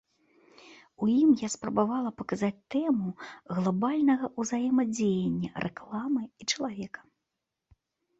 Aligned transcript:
У 1.07 1.07
ім 1.23 1.29
я 1.41 1.49
спрабавала 1.55 2.11
паказаць 2.21 2.57
тэму 2.75 3.07
глабальнага 3.57 4.25
ўзаемадзеяння 4.45 5.49
рэкламы 5.67 6.23
і 6.25 6.43
чалавека. 6.55 7.01